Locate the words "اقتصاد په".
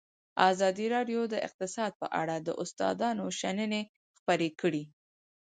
1.47-2.07